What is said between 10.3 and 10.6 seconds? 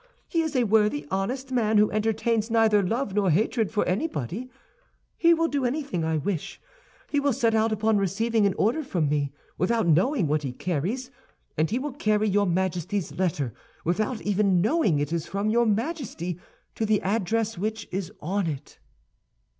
he